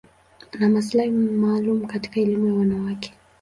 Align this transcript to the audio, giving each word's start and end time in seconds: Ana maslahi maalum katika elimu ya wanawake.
Ana 0.53 0.69
maslahi 0.69 1.11
maalum 1.13 1.85
katika 1.87 2.19
elimu 2.19 2.47
ya 2.47 2.53
wanawake. 2.53 3.13